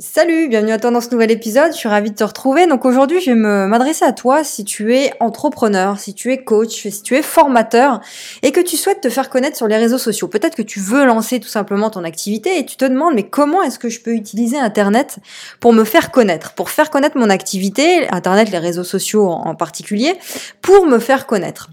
[0.00, 2.68] Salut, bienvenue à toi dans ce nouvel épisode, je suis ravie de te retrouver.
[2.68, 6.86] Donc aujourd'hui, je vais m'adresser à toi si tu es entrepreneur, si tu es coach,
[6.86, 8.00] si tu es formateur
[8.42, 10.28] et que tu souhaites te faire connaître sur les réseaux sociaux.
[10.28, 13.60] Peut-être que tu veux lancer tout simplement ton activité et tu te demandes mais comment
[13.64, 15.18] est-ce que je peux utiliser Internet
[15.58, 20.14] pour me faire connaître, pour faire connaître mon activité, Internet, les réseaux sociaux en particulier,
[20.62, 21.70] pour me faire connaître.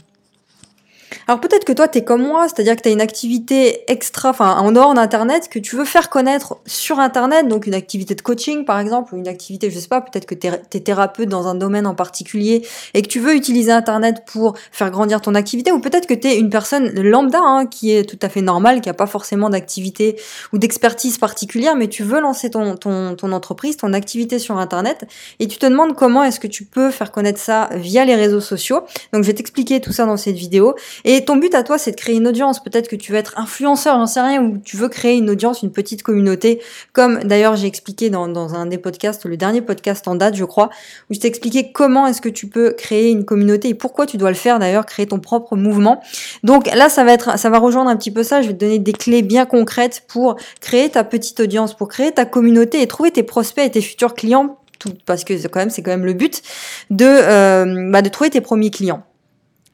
[1.28, 4.30] Alors peut-être que toi, tu es comme moi, c'est-à-dire que tu as une activité extra,
[4.30, 8.22] enfin en dehors d'Internet, que tu veux faire connaître sur Internet, donc une activité de
[8.22, 11.48] coaching par exemple, ou une activité, je sais pas, peut-être que tu es, thérapeute dans
[11.48, 15.72] un domaine en particulier et que tu veux utiliser Internet pour faire grandir ton activité,
[15.72, 18.82] ou peut-être que tu es une personne lambda hein, qui est tout à fait normale,
[18.82, 20.16] qui a pas forcément d'activité
[20.54, 25.06] ou d'expertise particulière, mais tu veux lancer ton, ton, ton entreprise, ton activité sur Internet,
[25.40, 28.42] et tu te demandes comment est-ce que tu peux faire connaître ça via les réseaux
[28.42, 28.82] sociaux.
[29.14, 30.76] Donc je vais t'expliquer tout ça dans cette vidéo.
[31.05, 32.62] Et ton but à toi, c'est de créer une audience.
[32.62, 35.62] Peut-être que tu veux être influenceur, j'en sais rien, ou tu veux créer une audience,
[35.62, 36.62] une petite communauté,
[36.94, 40.44] comme d'ailleurs j'ai expliqué dans, dans, un des podcasts, le dernier podcast en date, je
[40.44, 40.72] crois,
[41.09, 44.17] où je t'ai expliqué comment est-ce que tu peux créer une communauté et pourquoi tu
[44.17, 46.02] dois le faire d'ailleurs, créer ton propre mouvement.
[46.44, 48.42] Donc là, ça va être, ça va rejoindre un petit peu ça.
[48.42, 52.11] Je vais te donner des clés bien concrètes pour créer ta petite audience, pour créer
[52.11, 54.58] ta communauté et trouver tes prospects et tes futurs clients
[55.06, 56.42] parce que quand même c'est quand même le but
[56.89, 59.03] de euh, bah, de trouver tes premiers clients.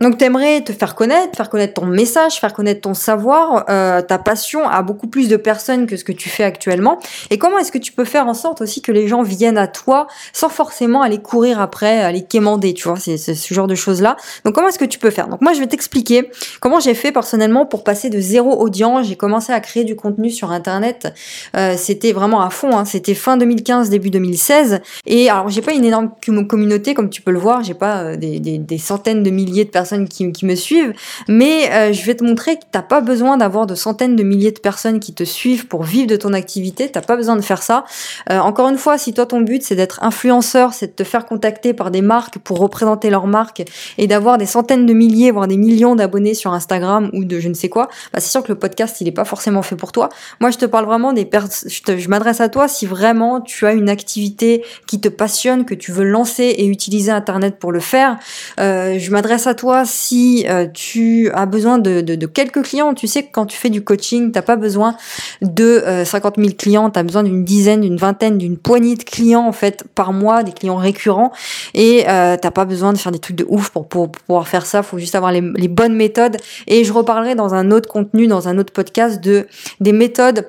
[0.01, 4.17] Donc t'aimerais te faire connaître, faire connaître ton message, faire connaître ton savoir, euh, ta
[4.17, 6.99] passion à beaucoup plus de personnes que ce que tu fais actuellement.
[7.29, 9.67] Et comment est-ce que tu peux faire en sorte aussi que les gens viennent à
[9.67, 14.17] toi sans forcément aller courir après, aller quémander, tu vois, c'est ce genre de choses-là.
[14.43, 15.27] Donc comment est-ce que tu peux faire?
[15.27, 19.07] Donc moi je vais t'expliquer comment j'ai fait personnellement pour passer de zéro audience.
[19.07, 21.13] J'ai commencé à créer du contenu sur Internet.
[21.55, 22.75] Euh, c'était vraiment à fond.
[22.75, 22.85] Hein.
[22.85, 24.81] C'était fin 2015, début 2016.
[25.05, 26.11] Et alors j'ai pas une énorme
[26.47, 27.63] communauté comme tu peux le voir.
[27.63, 30.93] J'ai pas euh, des, centaines de milliers de personnes qui, me suivent,
[31.27, 34.51] mais euh, je vais te montrer que t'as pas besoin d'avoir de centaines de milliers
[34.51, 37.61] de personnes qui te suivent pour vivre de ton activité, t'as pas besoin de faire
[37.61, 37.85] ça.
[38.29, 41.25] Euh, encore une fois, si toi ton but c'est d'être influenceur, c'est de te faire
[41.25, 43.63] contacter par des marques pour représenter leur marque
[43.97, 47.49] et d'avoir des centaines de milliers, voire des millions d'abonnés sur Instagram ou de je
[47.49, 49.91] ne sais quoi, bah c'est sûr que le podcast il est pas forcément fait pour
[49.91, 50.09] toi.
[50.39, 53.73] Moi je te parle vraiment des personnes, je, m'adresse à toi si vraiment tu as
[53.73, 58.17] une activité qui te passionne, que tu veux lancer et utiliser Internet pour le faire.
[58.59, 62.93] Euh, je m'adresse à toi si euh, tu as besoin de, quelques clients.
[62.93, 64.95] Tu sais que quand tu fais du coaching, t'as pas besoin
[65.41, 69.03] de 50 euh, 000 clients, tu as besoin d'une dizaine, d'une vingtaine, d'une poignée de
[69.03, 71.31] clients en fait par mois, des clients récurrents.
[71.73, 74.65] Et euh, t'as pas besoin de faire des trucs de ouf pour, pour, pouvoir faire
[74.65, 74.83] ça.
[74.83, 76.37] Faut juste avoir les, les bonnes méthodes.
[76.67, 79.47] Et je reparlerai dans un autre contenu, dans un autre podcast de
[79.79, 80.45] des méthodes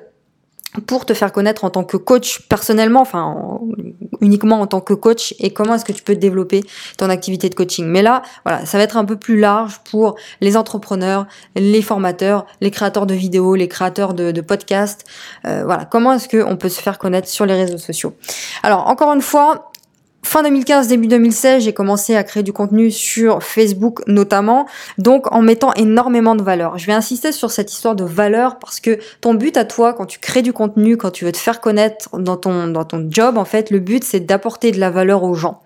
[0.81, 3.59] pour te faire connaître en tant que coach personnellement, enfin
[4.21, 6.63] uniquement en tant que coach et comment est-ce que tu peux développer
[6.97, 7.85] ton activité de coaching.
[7.85, 12.45] Mais là, voilà, ça va être un peu plus large pour les entrepreneurs, les formateurs,
[12.61, 15.05] les créateurs de vidéos, les créateurs de, podcasts.
[15.45, 18.15] Euh, voilà, comment est-ce qu'on peut se faire connaître sur les réseaux sociaux.
[18.61, 19.71] Alors encore une fois,
[20.33, 24.65] Fin 2015, début 2016, j'ai commencé à créer du contenu sur Facebook notamment,
[24.97, 26.79] donc en mettant énormément de valeur.
[26.79, 30.07] Je vais insister sur cette histoire de valeur parce que ton but à toi, quand
[30.07, 33.37] tu crées du contenu, quand tu veux te faire connaître dans ton, dans ton job,
[33.37, 35.61] en fait, le but c'est d'apporter de la valeur aux gens.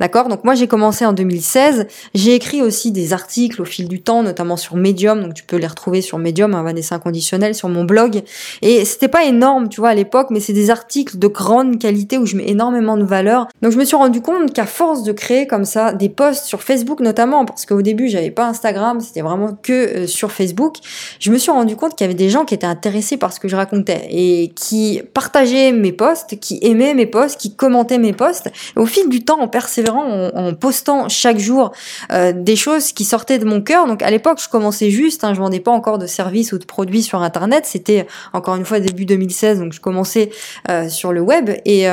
[0.00, 0.28] D'accord?
[0.28, 4.22] Donc moi j'ai commencé en 2016, j'ai écrit aussi des articles au fil du temps,
[4.22, 7.84] notamment sur Medium, donc tu peux les retrouver sur Medium, un Vanessa Inconditionnel, sur mon
[7.84, 8.22] blog.
[8.62, 12.16] Et c'était pas énorme, tu vois, à l'époque, mais c'est des articles de grande qualité
[12.16, 13.46] où je mets énormément de valeur.
[13.60, 16.62] Donc je me suis rendu compte qu'à force de créer comme ça des posts sur
[16.62, 20.76] Facebook notamment, parce qu'au début j'avais pas Instagram, c'était vraiment que euh, sur Facebook,
[21.20, 23.40] je me suis rendu compte qu'il y avait des gens qui étaient intéressés par ce
[23.40, 28.12] que je racontais et qui partageaient mes posts, qui aimaient mes posts, qui commentaient mes
[28.12, 28.50] posts.
[28.76, 31.72] au fil du temps, en persévérant, en, postant chaque jour
[32.12, 33.86] euh, des choses qui sortaient de mon cœur.
[33.86, 36.64] Donc à l'époque, je commençais juste, hein, je vendais pas encore de services ou de
[36.64, 37.66] produits sur Internet.
[37.66, 40.30] C'était encore une fois début 2016, donc je commençais
[40.70, 41.88] euh, sur le web et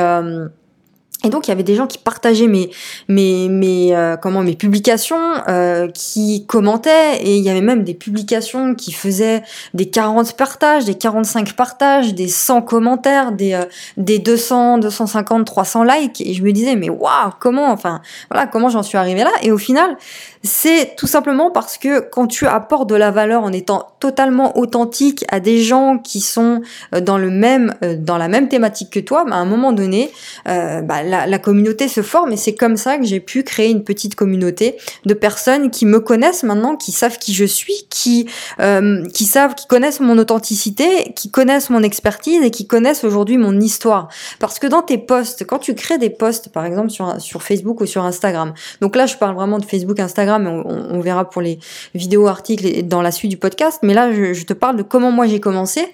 [1.24, 2.70] et donc il y avait des gens qui partageaient mes
[3.08, 5.16] mes mes euh, comment mes publications,
[5.48, 7.16] euh, qui commentaient.
[7.20, 9.42] Et il y avait même des publications qui faisaient
[9.72, 13.64] des 40 partages, des 45 partages, des 100 commentaires, des euh,
[13.96, 16.20] des 200, 250, 300 likes.
[16.20, 18.00] Et je me disais mais waouh comment enfin
[18.30, 19.32] voilà comment j'en suis arrivée là?
[19.42, 19.96] Et au final
[20.42, 25.24] c'est tout simplement parce que quand tu apportes de la valeur en étant totalement authentique
[25.30, 26.60] à des gens qui sont
[27.00, 30.10] dans le même dans la même thématique que toi, bah, à un moment donné,
[30.44, 34.14] bah, la, communauté se forme et c'est comme ça que j'ai pu créer une petite
[34.14, 38.26] communauté de personnes qui me connaissent maintenant, qui savent qui je suis, qui
[38.60, 43.36] euh, qui savent, qui connaissent mon authenticité, qui connaissent mon expertise et qui connaissent aujourd'hui
[43.36, 44.08] mon histoire.
[44.38, 47.86] Parce que dans tes posts, quand tu crées des posts, par exemple sur Facebook ou
[47.86, 51.58] sur Instagram, donc là je parle vraiment de Facebook, Instagram, on, verra pour les
[51.94, 54.82] vidéos, articles et dans la suite du podcast, mais là je, je te parle de
[54.82, 55.86] comment moi j'ai commencé.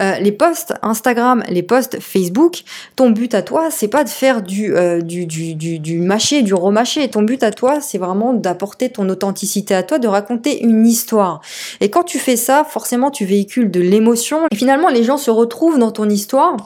[0.00, 2.62] Euh, les posts Instagram, les posts Facebook,
[2.96, 6.42] ton but à toi, c'est pas de faire du, euh, du, du, du, du mâché,
[6.42, 7.08] du remâché.
[7.08, 11.40] Ton but à toi, c'est vraiment d'apporter ton authenticité à toi, de raconter une histoire.
[11.80, 14.46] Et quand tu fais ça, forcément, tu véhicules de l'émotion.
[14.50, 16.56] Et finalement, les gens se retrouvent dans ton histoire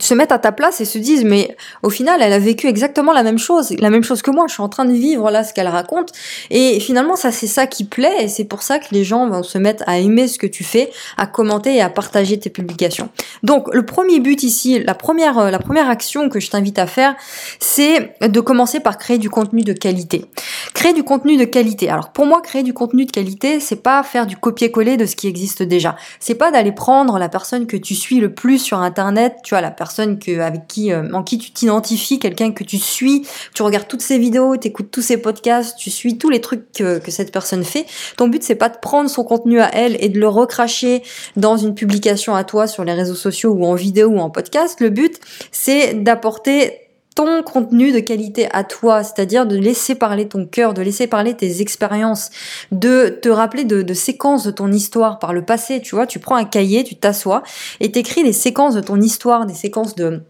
[0.00, 3.12] se mettent à ta place et se disent mais au final elle a vécu exactement
[3.12, 4.46] la même chose la même chose que moi.
[4.48, 6.12] Je suis en train de vivre là ce qu'elle raconte.
[6.50, 9.42] Et finalement ça c'est ça qui plaît et c'est pour ça que les gens vont
[9.42, 13.08] se mettre à aimer ce que tu fais à commenter et à partager tes publications.
[13.42, 16.86] Donc le premier but ici la première euh, la première action que je t'invite à
[16.86, 17.14] faire
[17.58, 20.26] c'est de commencer par créer du contenu de qualité.
[20.74, 21.88] Créer du contenu de qualité.
[21.88, 25.16] Alors pour moi créer du contenu de qualité c'est pas faire du copier-coller de ce
[25.16, 25.96] qui existe déjà.
[26.20, 29.60] C'est pas d'aller prendre la personne que tu suis le plus sur internet tu vois
[29.60, 29.83] la personne
[30.18, 34.02] que, avec qui, euh, en qui tu t'identifies, quelqu'un que tu suis, tu regardes toutes
[34.02, 37.32] ses vidéos, tu écoutes tous ses podcasts, tu suis tous les trucs que, que cette
[37.32, 37.86] personne fait.
[38.16, 41.02] Ton but, c'est pas de prendre son contenu à elle et de le recracher
[41.36, 44.80] dans une publication à toi sur les réseaux sociaux ou en vidéo ou en podcast.
[44.80, 45.18] Le but,
[45.52, 46.83] c'est d'apporter
[47.14, 51.34] ton contenu de qualité à toi, c'est-à-dire de laisser parler ton cœur, de laisser parler
[51.34, 52.30] tes expériences,
[52.72, 56.36] de te rappeler de, séquences de ton histoire par le passé, tu vois, tu prends
[56.36, 57.42] un cahier, tu t'assois
[57.80, 60.22] et t'écris les séquences de ton histoire, des séquences de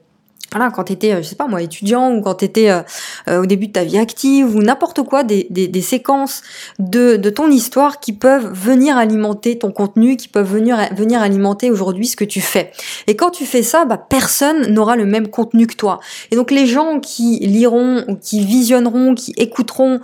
[0.54, 2.82] voilà, quand tu étais, euh, je sais pas moi, étudiant ou quand tu étais euh,
[3.28, 6.42] euh, au début de ta vie active ou n'importe quoi, des, séquences
[6.78, 10.78] de, ton histoire qui peuvent venir alimenter ton contenu, qui peuvent venir,
[11.20, 12.70] alimenter aujourd'hui ce que tu fais.
[13.08, 15.98] Et quand tu fais ça, bah, personne n'aura le même contenu que toi.
[16.30, 20.00] Et donc les gens qui liront qui visionneront, qui écouteront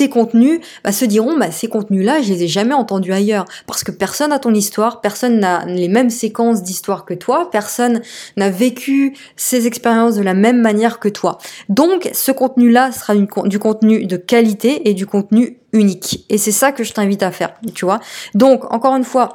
[0.00, 3.84] tes contenus bah, se diront bah, ces contenus-là, je les ai jamais entendus ailleurs parce
[3.84, 8.00] que personne n'a ton histoire, personne n'a les mêmes séquences d'histoire que toi, personne
[8.38, 11.36] n'a vécu ces expériences de la même manière que toi.
[11.68, 16.24] Donc ce contenu-là sera du contenu de qualité et du contenu unique.
[16.30, 18.00] Et c'est ça que je t'invite à faire, tu vois.
[18.34, 19.34] Donc encore une fois,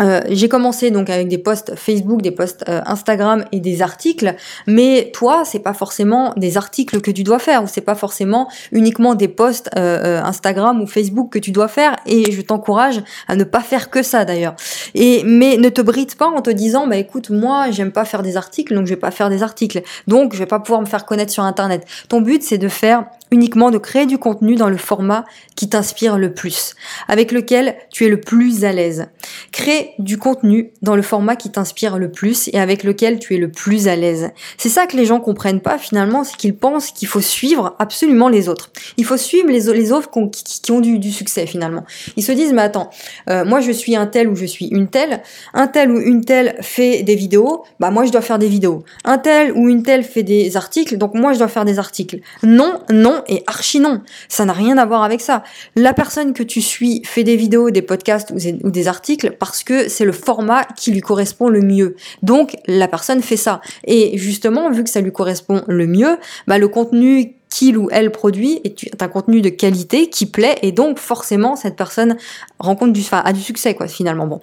[0.00, 4.34] euh, j'ai commencé donc avec des posts Facebook, des posts euh, Instagram et des articles,
[4.66, 8.48] mais toi, c'est pas forcément des articles que tu dois faire, ou c'est pas forcément
[8.72, 11.96] uniquement des posts euh, Instagram ou Facebook que tu dois faire.
[12.06, 14.54] Et je t'encourage à ne pas faire que ça d'ailleurs.
[14.94, 18.22] Et mais ne te bride pas en te disant, bah écoute, moi, j'aime pas faire
[18.22, 20.86] des articles, donc je vais pas faire des articles, donc je vais pas pouvoir me
[20.86, 21.86] faire connaître sur Internet.
[22.08, 25.24] Ton but, c'est de faire uniquement de créer du contenu dans le format
[25.56, 26.74] qui t'inspire le plus,
[27.08, 29.06] avec lequel tu es le plus à l'aise.
[29.50, 33.38] Crée du contenu dans le format qui t'inspire le plus et avec lequel tu es
[33.38, 34.30] le plus à l'aise.
[34.58, 38.28] C'est ça que les gens comprennent pas finalement, c'est qu'ils pensent qu'il faut suivre absolument
[38.28, 38.70] les autres.
[38.98, 41.84] Il faut suivre les, les autres qui, ont du, succès finalement.
[42.16, 42.90] Ils se disent mais attends,
[43.30, 45.22] euh, moi je suis un tel ou je suis une telle,
[45.54, 48.84] un tel ou une telle fait des vidéos, bah moi je dois faire des vidéos.
[49.04, 52.20] Un tel ou une telle fait des articles, donc moi je dois faire des articles.
[52.42, 54.02] Non, non, et archi non.
[54.28, 55.42] Ça n'a rien à voir avec ça.
[55.76, 59.88] La personne que tu suis fait des vidéos, des podcasts ou des articles parce que
[59.88, 61.96] c'est le format qui lui correspond le mieux.
[62.22, 63.60] Donc la personne fait ça.
[63.84, 68.10] Et justement, vu que ça lui correspond le mieux, bah, le contenu qu'il ou elle
[68.10, 72.16] produit est un contenu de qualité qui plaît et donc forcément cette personne
[72.58, 74.40] rencontre du, enfin, a du succès quoi finalement bon.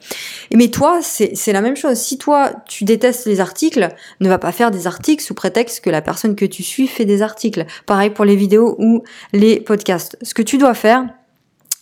[0.53, 1.97] Mais toi c'est la même chose.
[1.97, 3.89] Si toi tu détestes les articles,
[4.19, 7.05] ne va pas faire des articles sous prétexte que la personne que tu suis fait
[7.05, 7.65] des articles.
[7.87, 9.03] Pareil pour les vidéos ou
[9.33, 10.17] les podcasts.
[10.21, 11.05] Ce que tu dois faire,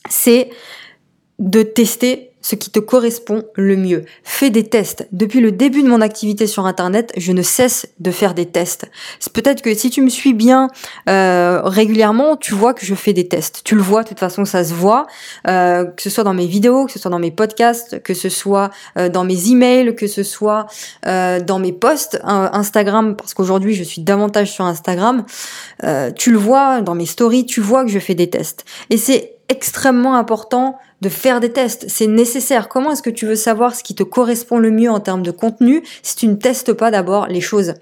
[0.10, 0.50] c'est
[1.40, 4.06] de tester ce qui te correspond le mieux.
[4.24, 5.08] Fais des tests.
[5.12, 8.90] Depuis le début de mon activité sur Internet, je ne cesse de faire des tests.
[9.34, 10.70] Peut-être que si tu me suis bien
[11.10, 13.62] euh, régulièrement, tu vois que je fais des tests.
[13.64, 15.08] Tu le vois, de toute façon, ça se voit,
[15.48, 18.30] euh, que ce soit dans mes vidéos, que ce soit dans mes podcasts, que ce
[18.30, 20.68] soit euh, dans mes emails, que ce soit
[21.04, 25.26] dans mes posts Instagram, parce qu'aujourd'hui je suis davantage sur Instagram.
[26.16, 28.66] tu le vois dans mes stories, tu vois que je fais des tests.
[28.90, 31.86] Et c'est extrêmement important de faire des tests.
[31.88, 32.70] C'est nécessaire.
[32.70, 35.32] Comment est-ce que tu veux savoir ce qui te correspond le mieux en termes de
[35.32, 37.76] contenu si tu ne testes pas d'abord les choses?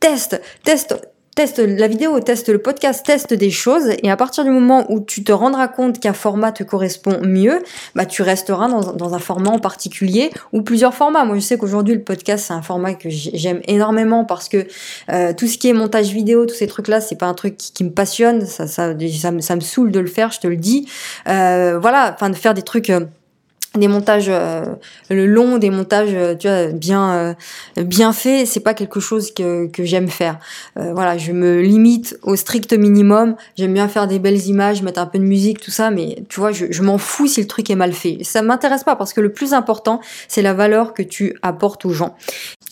[0.00, 0.96] Teste, teste
[1.34, 5.00] teste la vidéo, teste le podcast, teste des choses et à partir du moment où
[5.00, 7.62] tu te rendras compte qu'un format te correspond mieux,
[7.94, 11.24] bah tu resteras dans, un format en particulier ou plusieurs formats.
[11.24, 14.66] Moi je sais qu'aujourd'hui le podcast c'est un format que j'aime énormément parce que
[15.10, 17.56] euh, tout ce qui est montage vidéo, tous ces trucs là, c'est pas un truc
[17.56, 20.46] qui, me passionne, ça ça, ça, me, ça me saoule de le faire, je te
[20.46, 20.88] le dis.
[21.28, 23.00] Euh, voilà, enfin de faire des trucs euh,
[23.76, 24.64] des montages euh,
[25.10, 27.34] le long des montages euh, tu vois bien
[27.76, 30.38] euh, bien faits c'est pas quelque chose que, que j'aime faire.
[30.76, 33.36] Voilà je me limite au strict minimum.
[33.56, 36.40] J'aime bien faire des belles images mettre un peu de musique tout ça mais tu
[36.40, 38.18] vois je, je m'en fous si le truc est mal fait.
[38.22, 41.92] Ça m'intéresse pas parce que le plus important c'est la valeur que tu apportes aux
[41.92, 42.14] gens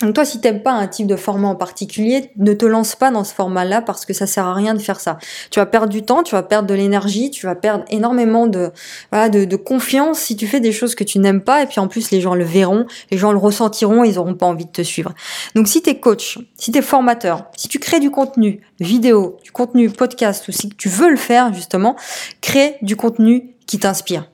[0.03, 3.11] donc toi, si t'aimes pas un type de format en particulier, ne te lance pas
[3.11, 5.19] dans ce format-là parce que ça sert à rien de faire ça.
[5.51, 8.71] Tu vas perdre du temps, tu vas perdre de l'énergie, tu vas perdre énormément de,
[9.11, 11.63] voilà, de, confiance si tu fais des choses que tu n'aimes pas.
[11.63, 14.47] Et puis en plus, les gens le verront, les gens le ressentiront, ils auront pas
[14.47, 15.13] envie de te suivre.
[15.55, 19.91] Donc si t'es coach, si t'es formateur, si tu crées du contenu vidéo, du contenu
[19.91, 21.97] podcast ou si tu veux le faire justement,
[22.41, 24.32] crée du contenu qui t'inspire.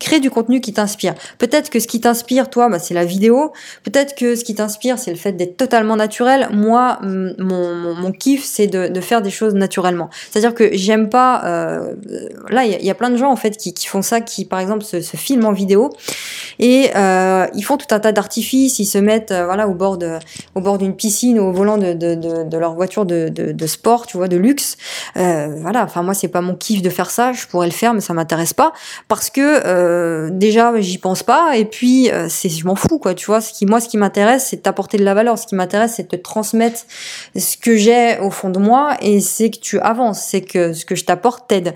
[0.00, 1.14] Crée du contenu qui t'inspire.
[1.38, 3.52] Peut-être que ce qui t'inspire, toi, bah, c'est la vidéo.
[3.84, 6.48] Peut-être que ce qui t'inspire, c'est le fait d'être totalement naturel.
[6.52, 10.10] Moi, mon, mon, kiff, c'est de, faire des choses naturellement.
[10.30, 11.42] C'est-à-dire que j'aime pas.
[11.44, 11.94] Euh,
[12.50, 14.82] là, il y, a plein de gens en fait qui, font ça, qui par exemple
[14.82, 15.90] se, filment en vidéo
[16.58, 18.78] et euh, ils font tout un tas d'artifices.
[18.78, 20.18] Ils se mettent, euh, voilà, au bord de,
[20.54, 24.36] au bord d'une piscine, au volant de, leur voiture de, de, sport, tu vois, de
[24.36, 24.76] luxe.
[25.14, 25.84] Voilà.
[25.84, 27.32] Enfin, moi, c'est pas mon kiff de faire ça.
[27.32, 28.72] Je pourrais le faire, mais ça m'intéresse pas
[29.08, 31.56] parce que euh, déjà j'y pense pas.
[31.56, 33.40] Et puis euh, c'est je m'en fous quoi tu vois.
[33.40, 35.38] Ce moi ce qui m'intéresse c'est t'apporter de la valeur.
[35.38, 36.80] Ce qui m'intéresse c'est de te transmettre
[37.36, 38.96] ce que j'ai au fond de moi.
[39.00, 40.20] Et c'est que tu avances.
[40.20, 41.74] C'est que ce que je t'apporte t'aide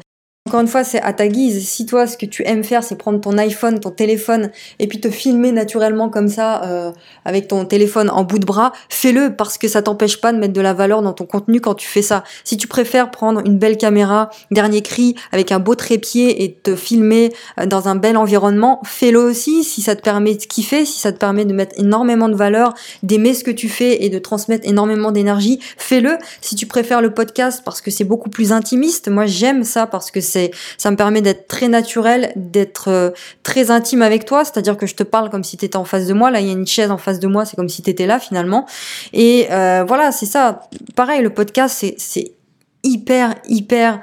[0.48, 1.68] encore une fois, c'est à ta guise.
[1.68, 4.98] Si toi, ce que tu aimes faire, c'est prendre ton iPhone, ton téléphone, et puis
[4.98, 6.90] te filmer naturellement comme ça, euh,
[7.26, 10.54] avec ton téléphone en bout de bras, fais-le parce que ça t'empêche pas de mettre
[10.54, 12.24] de la valeur dans ton contenu quand tu fais ça.
[12.44, 16.74] Si tu préfères prendre une belle caméra, dernier cri, avec un beau trépied et te
[16.74, 20.98] filmer euh, dans un bel environnement, fais-le aussi si ça te permet de kiffer, si
[20.98, 24.18] ça te permet de mettre énormément de valeur, d'aimer ce que tu fais et de
[24.18, 26.16] transmettre énormément d'énergie, fais-le.
[26.40, 30.10] Si tu préfères le podcast parce que c'est beaucoup plus intimiste, moi j'aime ça parce
[30.10, 30.37] que c'est
[30.76, 33.10] ça me permet d'être très naturel, d'être euh,
[33.42, 36.06] très intime avec toi, c'est-à-dire que je te parle comme si tu étais en face
[36.06, 36.30] de moi.
[36.30, 38.06] Là, il y a une chaise en face de moi, c'est comme si tu étais
[38.06, 38.66] là finalement.
[39.12, 40.68] Et euh, voilà, c'est ça.
[40.94, 42.37] Pareil, le podcast, c'est
[42.84, 44.00] hyper hyper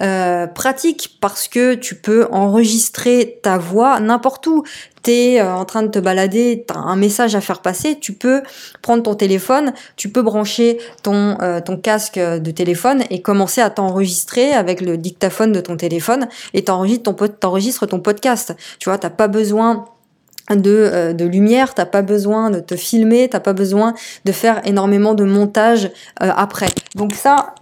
[0.00, 4.64] euh, pratique parce que tu peux enregistrer ta voix n'importe où
[5.02, 8.42] t'es euh, en train de te balader t'as un message à faire passer tu peux
[8.82, 13.70] prendre ton téléphone tu peux brancher ton euh, ton casque de téléphone et commencer à
[13.70, 19.28] t'enregistrer avec le dictaphone de ton téléphone et t'enregistres ton podcast tu vois t'as pas
[19.28, 19.84] besoin
[20.54, 24.64] de, euh, de lumière, t'as pas besoin de te filmer, t'as pas besoin de faire
[24.64, 25.90] énormément de montage
[26.20, 26.68] après.
[26.94, 27.54] Donc ça,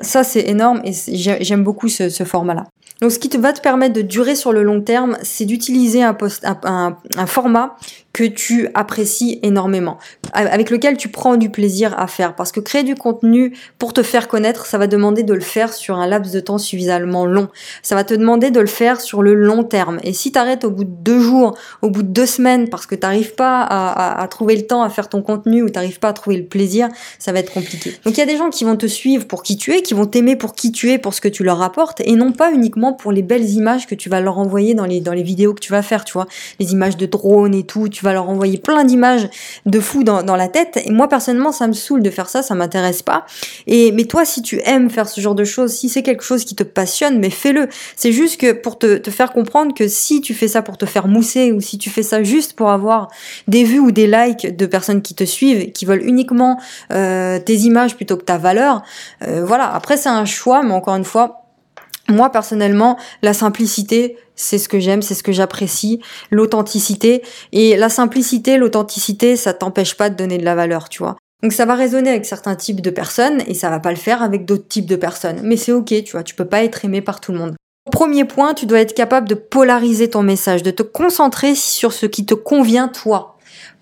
[0.00, 2.66] ça, c'est énorme et j'aime beaucoup ce, format-là.
[3.00, 6.02] Donc, ce qui te va te permettre de durer sur le long terme, c'est d'utiliser
[6.02, 6.16] un,
[6.64, 7.76] un, un, format
[8.12, 9.98] que tu apprécies énormément,
[10.32, 12.34] avec lequel tu prends du plaisir à faire.
[12.34, 15.72] Parce que créer du contenu pour te faire connaître, ça va demander de le faire
[15.72, 17.48] sur un laps de temps suffisamment long.
[17.82, 20.00] Ça va te demander de le faire sur le long terme.
[20.02, 22.86] Et si tu arrêtes au bout de deux jours, au bout de deux semaines, parce
[22.86, 25.66] que tu n'arrives pas à, à, à, trouver le temps à faire ton contenu ou
[25.66, 26.88] tu n'arrives pas à trouver le plaisir,
[27.18, 27.96] ça va être compliqué.
[28.04, 29.94] Donc il y a des gens qui vont te suivre pour qui tu es, qui
[29.94, 32.52] vont t'aimer pour qui tu es, pour ce que tu leur apportes, et non pas
[32.52, 35.54] uniquement pour les belles images que tu vas leur envoyer dans les, dans les vidéos
[35.54, 36.26] que tu vas faire, tu vois,
[36.58, 39.28] les images de drone et tout, tu vas leur envoyer plein d'images
[39.66, 40.80] de fou dans, dans la tête.
[40.84, 43.26] Et moi, personnellement, ça me saoule de faire ça, ça m'intéresse pas.
[43.66, 46.44] Et, mais toi, si tu aimes faire ce genre de choses, si c'est quelque chose
[46.44, 47.68] qui te passionne, mais fais-le.
[47.96, 50.86] C'est juste que pour te, te faire comprendre que si tu fais ça pour te
[50.86, 53.08] faire mousser ou si tu fais ça juste pour avoir
[53.48, 56.60] des vues ou des likes de personnes qui te suivent, qui veulent uniquement
[56.92, 58.82] euh, tes images plutôt que ta valeur,
[59.26, 59.72] euh, voilà.
[59.74, 61.39] Après, c'est un choix, mais encore une fois,
[62.10, 66.00] moi personnellement, la simplicité, c'est ce que j'aime, c'est ce que j'apprécie,
[66.30, 67.22] l'authenticité.
[67.52, 71.16] Et la simplicité, l'authenticité, ça t'empêche pas de donner de la valeur, tu vois.
[71.42, 74.22] Donc ça va résonner avec certains types de personnes et ça va pas le faire
[74.22, 75.40] avec d'autres types de personnes.
[75.42, 77.54] Mais c'est ok, tu vois, tu peux pas être aimé par tout le monde.
[77.90, 82.06] Premier point, tu dois être capable de polariser ton message, de te concentrer sur ce
[82.06, 83.38] qui te convient toi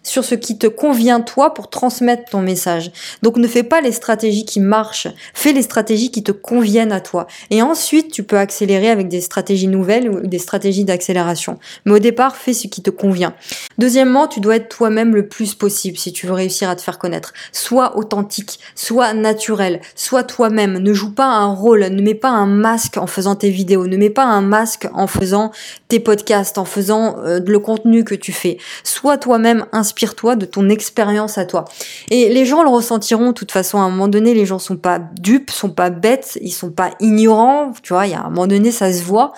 [0.09, 2.91] sur ce qui te convient toi pour transmettre ton message.
[3.23, 7.01] Donc ne fais pas les stratégies qui marchent, fais les stratégies qui te conviennent à
[7.01, 7.27] toi.
[7.51, 11.59] Et ensuite, tu peux accélérer avec des stratégies nouvelles ou des stratégies d'accélération.
[11.85, 13.35] Mais au départ, fais ce qui te convient.
[13.77, 16.99] Deuxièmement, tu dois être toi-même le plus possible si tu veux réussir à te faire
[16.99, 17.35] connaître.
[17.53, 20.79] Sois authentique, sois naturel, sois toi-même.
[20.79, 23.97] Ne joue pas un rôle, ne mets pas un masque en faisant tes vidéos, ne
[23.97, 25.53] mets pas un masque en faisant
[25.89, 28.57] tes podcasts, en faisant euh, le contenu que tu fais.
[28.85, 31.65] Sois toi-même inspiré inspire-toi de ton expérience à toi.
[32.11, 33.79] Et les gens le ressentiront de toute façon.
[33.79, 36.91] À un moment donné, les gens sont pas dupes, sont pas bêtes, ils sont pas
[37.01, 37.73] ignorants.
[37.83, 39.33] Tu vois, il y a un moment donné, ça se voit.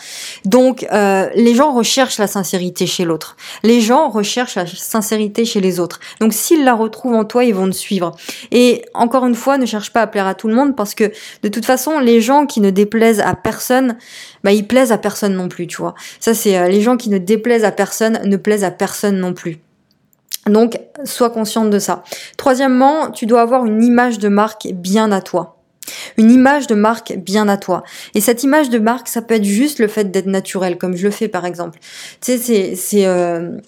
[0.44, 3.36] Donc, euh, les gens recherchent la sincérité chez l'autre.
[3.62, 5.98] Les gens recherchent la sincérité chez les autres.
[6.20, 8.14] Donc, s'ils la retrouvent en toi, ils vont te suivre.
[8.50, 11.10] Et encore une fois, ne cherche pas à plaire à tout le monde parce que
[11.42, 13.96] de toute façon, les gens qui ne déplaisent à personne,
[14.44, 15.94] bah ils plaisent à personne non plus, tu vois.
[16.18, 19.32] Ça c'est euh, les gens qui ne déplaisent à personne ne plaisent à personne non
[19.32, 19.58] plus.
[20.46, 22.02] Donc, sois consciente de ça.
[22.36, 25.56] Troisièmement, tu dois avoir une image de marque bien à toi.
[26.16, 27.82] Une image de marque bien à toi.
[28.14, 31.04] Et cette image de marque, ça peut être juste le fait d'être naturel, comme je
[31.04, 31.78] le fais par exemple.
[32.20, 33.58] Tu sais, c'est c'est euh,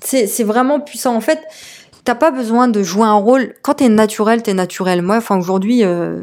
[0.00, 1.14] c'est vraiment puissant.
[1.14, 1.40] En fait,
[2.06, 3.52] t'as pas besoin de jouer un rôle.
[3.62, 5.02] Quand t'es naturel, t'es naturel.
[5.02, 6.20] Moi, enfin aujourd'hui, euh,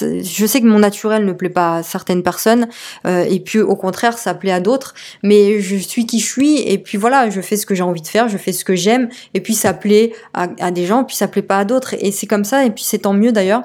[0.00, 2.68] je sais que mon naturel ne plaît pas à certaines personnes,
[3.04, 4.94] euh, et puis au contraire, ça plaît à d'autres.
[5.24, 8.00] Mais je suis qui je suis, et puis voilà, je fais ce que j'ai envie
[8.00, 11.16] de faire, je fais ce que j'aime, et puis ça plaît à, des gens, puis
[11.16, 13.64] ça plaît pas à d'autres, et c'est comme ça, et puis c'est tant mieux d'ailleurs.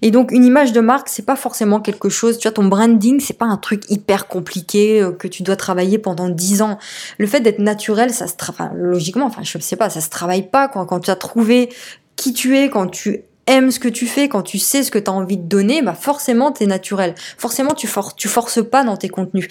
[0.00, 2.38] Et donc une image de marque, c'est pas forcément quelque chose.
[2.38, 5.98] Tu vois, ton branding, c'est pas un truc hyper compliqué euh, que tu dois travailler
[5.98, 6.78] pendant dix ans.
[7.18, 9.26] Le fait d'être naturel, ça se travaille logiquement.
[9.26, 11.70] Enfin, je sais pas, ça se travaille pas quand quand tu as trouvé
[12.14, 14.98] qui tu es, quand tu aimes ce que tu fais, quand tu sais ce que
[14.98, 17.14] tu as envie de donner, bah forcément tu es naturel.
[17.38, 19.48] Forcément tu, for tu forces pas dans tes contenus.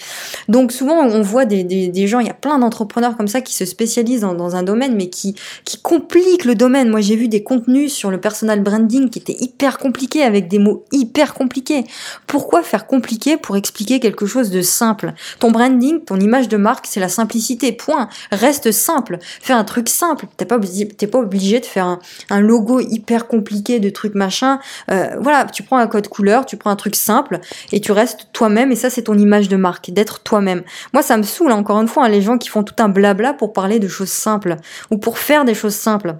[0.48, 3.54] Donc souvent on voit des, des, gens, il y a plein d'entrepreneurs comme ça qui
[3.54, 5.34] se spécialisent dans, un domaine mais qui,
[5.64, 6.90] qui compliquent le domaine.
[6.90, 10.58] Moi j'ai vu des contenus sur le personal branding qui étaient hyper compliqués avec des
[10.58, 11.84] mots hyper compliqués.
[12.26, 15.12] Pourquoi faire compliqué pour expliquer quelque chose de simple?
[15.38, 17.72] Ton branding, ton image de marque, c'est la simplicité.
[17.72, 18.08] Point.
[18.30, 19.18] Reste simple.
[19.20, 20.26] Fais un truc simple.
[20.36, 21.98] T'es pas, pas obligé de faire un,
[22.30, 24.58] un logo hyper compliqué de trucs machin.
[24.90, 27.40] Euh, voilà, tu prends un code couleur, tu prends un truc simple
[27.72, 30.62] et tu restes toi-même et ça c'est ton image de marque, d'être toi-même.
[30.92, 33.32] Moi ça me saoule encore une fois hein, les gens qui font tout un blabla
[33.34, 34.56] pour parler de choses simples
[34.90, 36.16] ou pour faire des choses simples.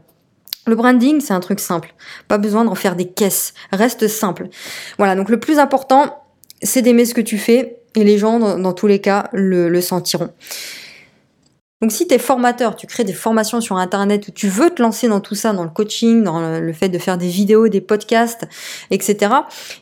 [0.67, 1.95] Le branding, c'est un truc simple.
[2.27, 3.53] Pas besoin d'en faire des caisses.
[3.71, 4.49] Reste simple.
[4.97, 6.25] Voilà, donc le plus important,
[6.63, 9.81] c'est d'aimer ce que tu fais et les gens, dans, tous les cas, le, le
[9.81, 10.31] sentiront.
[11.85, 14.81] Donc si tu es formateur, tu crées des formations sur Internet, ou tu veux te
[14.81, 17.83] lancer dans tout ça, dans le coaching, dans le, fait de faire des vidéos, des
[17.83, 18.49] podcasts,
[18.91, 19.31] etc.,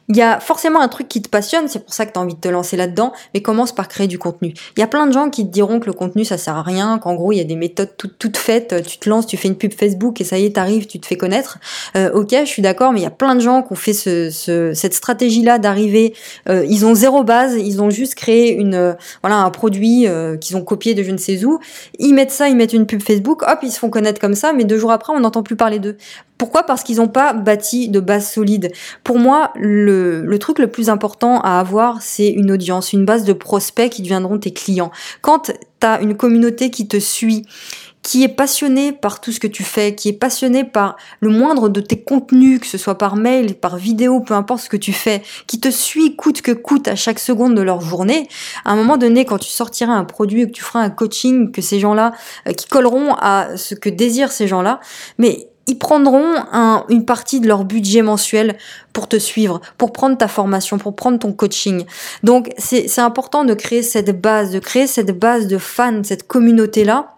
[0.09, 2.23] il y a forcément un truc qui te passionne, c'est pour ça que tu as
[2.23, 4.52] envie de te lancer là-dedans, mais commence par créer du contenu.
[4.76, 6.64] Il y a plein de gens qui te diront que le contenu, ça sert à
[6.64, 9.47] rien, qu'en gros, il y a des méthodes toutes, faites, tu te lances, tu fais
[9.47, 11.61] une pub Facebook et ça y est, t'arrives, tu te fais connaître.
[11.94, 13.92] Euh, ok, je suis d'accord, mais il y a plein de gens qui ont fait
[13.92, 16.16] ce, cette stratégie-là d'arriver,
[16.49, 20.09] euh, ils ont zéro base, ils ont juste créé une, euh, voilà, un produit
[20.40, 21.61] qu'ils ont copié de je ne sais où,
[21.99, 24.53] ils mettent ça, ils mettent une pub Facebook, hop, ils se font connaître comme ça,
[24.53, 25.97] mais deux jours après, on n'entend plus parler d'eux.
[26.39, 26.65] Pourquoi?
[26.65, 28.73] Parce qu'ils n'ont pas bâti de base solide.
[29.05, 33.25] Pour moi, le, le truc le plus important à avoir, c'est une audience, une base
[33.25, 34.91] de prospects qui deviendront tes clients.
[35.21, 37.47] Quand tu as une communauté qui te suit,
[38.02, 41.68] qui est passionné par tout ce que tu fais, qui est passionné par le moindre
[41.68, 44.92] de tes contenus, que ce soit par mail, par vidéo, peu importe ce que tu
[44.92, 48.28] fais, qui te suit coûte que coûte à chaque seconde de leur journée,
[48.65, 51.62] à un moment donné, quand tu sortiras un produit, que tu feras un coaching, que
[51.62, 52.12] ces gens-là,
[52.49, 54.80] euh, qui colleront à ce que désirent ces gens-là,
[55.19, 58.58] mais ils prendront un, une partie de leur budget mensuel
[58.93, 61.84] pour te suivre, pour prendre ta formation, pour prendre ton coaching.
[62.25, 67.15] Donc c'est important de créer cette base, de créer cette base de fans, cette communauté-là,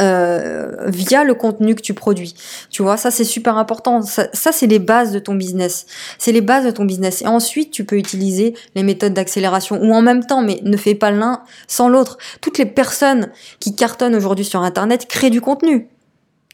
[0.00, 2.34] euh, via le contenu que tu produis.
[2.70, 4.02] Tu vois, ça c'est super important.
[4.02, 5.86] Ça, ça c'est les bases de ton business.
[6.18, 7.22] C'est les bases de ton business.
[7.22, 10.94] Et ensuite, tu peux utiliser les méthodes d'accélération ou en même temps, mais ne fais
[10.94, 12.18] pas l'un sans l'autre.
[12.40, 15.88] Toutes les personnes qui cartonnent aujourd'hui sur Internet créent du contenu.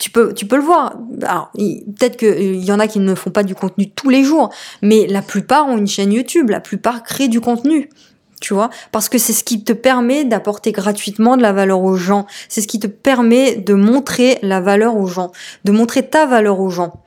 [0.01, 0.95] Tu peux, tu peux le voir.
[1.23, 4.53] Alors, peut-être qu'il y en a qui ne font pas du contenu tous les jours,
[4.83, 6.51] mais la plupart ont une chaîne YouTube.
[6.51, 7.89] La plupart créent du contenu
[8.41, 11.97] tu vois, parce que c'est ce qui te permet d'apporter gratuitement de la valeur aux
[11.97, 12.27] gens.
[12.49, 15.33] C'est ce qui te permet de montrer la valeur aux gens,
[15.65, 17.03] de montrer ta valeur aux gens.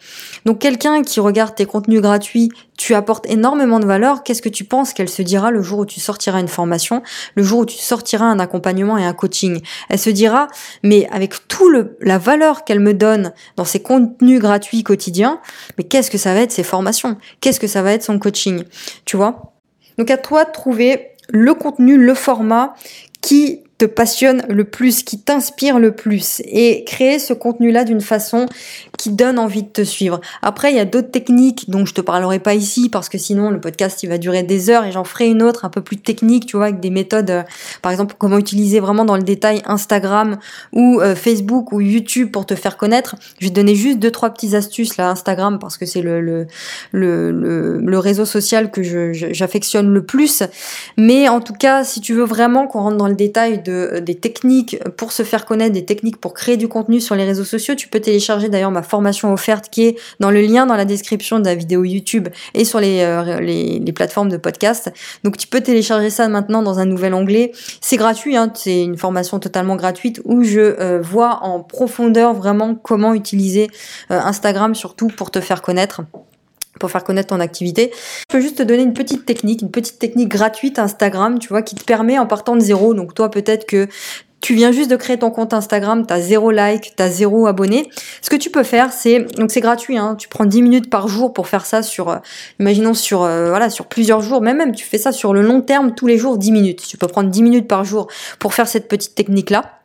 [0.46, 4.64] Donc quelqu'un qui regarde tes contenus gratuits, tu apportes énormément de valeur, qu'est-ce que tu
[4.64, 7.04] penses qu'elle se dira le jour où tu sortiras une formation,
[7.36, 9.62] le jour où tu sortiras un accompagnement et un coaching?
[9.90, 10.48] Elle se dira,
[10.82, 15.42] mais avec tout le la valeur qu'elle me donne dans ses contenus gratuits quotidiens,
[15.78, 17.18] mais qu'est-ce que ça va être ses formations?
[17.42, 18.64] Qu'est-ce que ça va être son coaching?
[19.06, 19.54] Tu vois?
[20.00, 22.76] Donc à toi de trouver le contenu, le format
[23.22, 28.46] qui te passionne le plus, qui t'inspire le plus et créer ce contenu-là d'une façon
[28.98, 30.20] qui donne envie de te suivre.
[30.42, 33.50] Après, il y a d'autres techniques dont je te parlerai pas ici parce que sinon
[33.50, 35.98] le podcast il va durer des heures et j'en ferai une autre un peu plus
[35.98, 37.44] technique, tu vois, avec des méthodes, euh,
[37.82, 40.38] par exemple comment utiliser vraiment dans le détail Instagram
[40.74, 43.16] ou euh, Facebook ou YouTube pour te faire connaître.
[43.40, 46.20] Je vais te donner juste deux trois petites astuces là Instagram parce que c'est le
[46.20, 46.48] le,
[46.92, 48.82] le le, réseau social que
[49.14, 50.44] j'affectionne le plus.
[50.98, 53.69] Mais en tout cas, si tu veux vraiment qu'on rentre dans le détail de,
[54.02, 57.44] des techniques pour se faire connaître, des techniques pour créer du contenu sur les réseaux
[57.44, 60.86] sociaux, tu peux télécharger d'ailleurs ma formation offerte qui est dans le lien dans la
[60.86, 64.92] description de la vidéo YouTube et sur les, les, plateformes de podcast.
[65.24, 67.52] Donc tu peux télécharger ça maintenant dans un nouvel onglet.
[67.82, 73.14] C'est gratuit, hein, c'est une formation totalement gratuite où je vois en profondeur vraiment comment
[73.14, 73.68] utiliser
[74.10, 76.02] Instagram surtout pour te faire connaître
[76.80, 77.92] pour faire connaître ton activité.
[77.94, 81.62] Je peux juste te donner une petite technique, une petite technique gratuite Instagram, tu vois,
[81.62, 82.94] qui te permet en partant de zéro.
[82.94, 83.88] Donc toi, peut-être que
[84.42, 87.48] tu viens juste de créer ton compte Instagram, tu as zéro like, tu as zéro
[87.48, 87.90] abonné.
[88.22, 91.08] Ce que tu peux faire, c'est donc c'est gratuit hein, tu prends 10 minutes par
[91.08, 92.18] jour pour faire ça sur euh,
[92.60, 95.62] imaginons sur euh, voilà, sur plusieurs jours, même même tu fais ça sur le long
[95.62, 96.86] terme tous les jours 10 minutes.
[96.88, 98.08] Tu peux prendre 10 minutes par jour
[98.40, 99.79] pour faire cette petite technique là.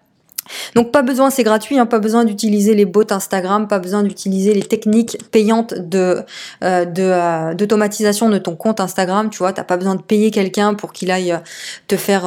[0.75, 4.55] Donc pas besoin, c'est gratuit, hein, pas besoin d'utiliser les bots Instagram, pas besoin d'utiliser
[4.55, 6.23] les techniques payantes de
[6.63, 9.31] euh, euh, d'automatisation de, ton compte Instagram.
[9.31, 11.39] Tu vois, t'as pas besoin de payer quelqu'un pour qu'il aille euh,
[11.87, 12.23] te faire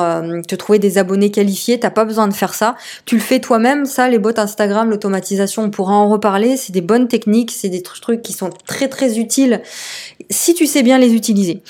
[0.48, 1.80] te trouver des abonnés qualifiés.
[1.80, 2.76] T'as pas besoin de faire ça.
[3.06, 3.86] Tu le fais toi-même.
[3.86, 6.58] Ça, les bots Instagram, l'automatisation, on pourra en reparler.
[6.58, 9.62] C'est des bonnes techniques, c'est des trucs qui sont très très utiles
[10.30, 11.62] si tu sais bien les utiliser.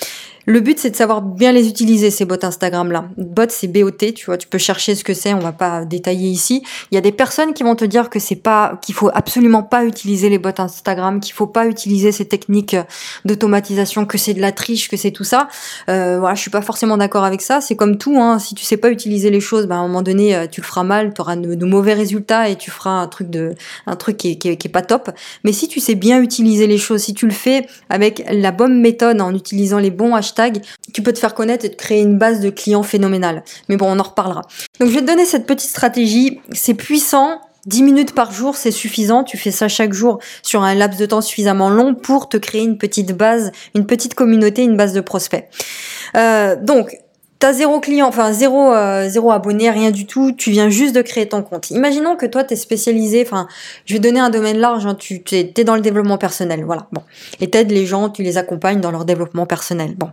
[0.49, 3.09] Le but, c'est de savoir bien les utiliser, ces bots Instagram-là.
[3.17, 6.29] Bot, c'est BOT, tu vois, tu peux chercher ce que c'est, on va pas détailler
[6.29, 6.63] ici.
[6.89, 9.61] Il y a des personnes qui vont te dire que c'est pas, qu'il faut absolument
[9.61, 12.77] pas utiliser les bots Instagram, qu'il faut pas utiliser ces techniques
[13.25, 15.49] d'automatisation, que c'est de la triche, que c'est tout ça.
[15.89, 17.59] Euh, voilà, je suis pas forcément d'accord avec ça.
[17.59, 18.39] C'est comme tout, hein.
[18.39, 20.65] Si tu sais pas utiliser les choses, ben, à un moment donné, euh, tu le
[20.65, 23.53] feras mal, tu auras de, mauvais résultats et tu feras un truc de,
[23.85, 24.37] un truc qui
[24.71, 25.11] pas top.
[25.43, 28.79] Mais si tu sais bien utiliser les choses, si tu le fais avec la bonne
[28.79, 30.36] méthode en utilisant les bons hashtags,
[30.93, 33.43] tu peux te faire connaître et te créer une base de clients phénoménale.
[33.69, 34.41] Mais bon, on en reparlera.
[34.79, 36.39] Donc je vais te donner cette petite stratégie.
[36.53, 37.41] C'est puissant.
[37.65, 39.25] 10 minutes par jour, c'est suffisant.
[39.25, 42.63] Tu fais ça chaque jour sur un laps de temps suffisamment long pour te créer
[42.63, 45.45] une petite base, une petite communauté, une base de prospects.
[46.15, 46.97] Euh, donc,
[47.39, 50.31] T'as zéro client, enfin zéro, euh, zéro abonné, rien du tout.
[50.31, 51.69] Tu viens juste de créer ton compte.
[51.69, 53.23] Imaginons que toi t'es spécialisé.
[53.23, 53.47] Enfin,
[53.85, 54.87] je vais donner un domaine large.
[54.87, 56.87] Hein, tu t'es es dans le développement personnel, voilà.
[56.91, 57.03] Bon,
[57.39, 59.93] et t'aides les gens, tu les accompagnes dans leur développement personnel.
[59.95, 60.09] Bon,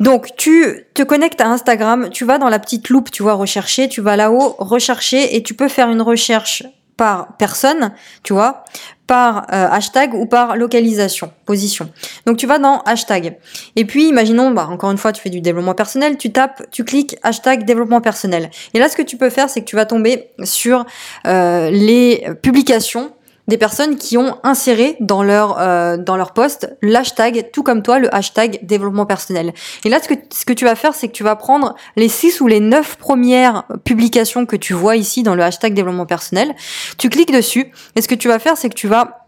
[0.00, 2.08] donc tu te connectes à Instagram.
[2.10, 3.88] Tu vas dans la petite loupe, tu vois rechercher.
[3.88, 6.64] Tu vas là-haut rechercher et tu peux faire une recherche
[6.96, 7.92] par personne,
[8.22, 8.64] tu vois,
[9.06, 11.90] par euh, hashtag ou par localisation, position.
[12.26, 13.36] Donc tu vas dans hashtag.
[13.76, 16.84] Et puis imaginons, bah, encore une fois, tu fais du développement personnel, tu tapes, tu
[16.84, 18.50] cliques hashtag développement personnel.
[18.74, 20.84] Et là, ce que tu peux faire, c'est que tu vas tomber sur
[21.26, 23.12] euh, les publications
[23.48, 27.98] des personnes qui ont inséré dans leur euh, dans leur post l'hashtag tout comme toi
[27.98, 29.52] le hashtag développement personnel.
[29.84, 32.08] Et là ce que ce que tu vas faire c'est que tu vas prendre les
[32.08, 36.54] six ou les neuf premières publications que tu vois ici dans le hashtag développement personnel,
[36.98, 39.26] tu cliques dessus et ce que tu vas faire c'est que tu vas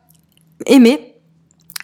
[0.66, 1.14] aimer